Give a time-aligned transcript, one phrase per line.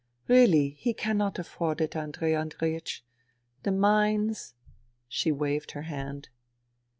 [0.27, 3.01] Really, he cannot afford it, Andrei Andreiech.
[3.61, 4.55] The mines"
[5.07, 6.29] She waved her hand.